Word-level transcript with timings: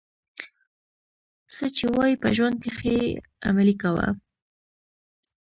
څه 1.53 1.65
چي 1.75 1.85
وايې 1.95 2.15
په 2.21 2.29
ژوند 2.37 2.55
کښي 2.63 2.91
ئې 3.01 3.07
عملي 3.47 3.75
کوه. 3.81 4.07